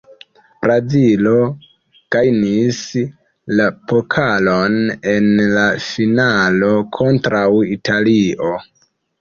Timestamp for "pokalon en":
3.91-5.29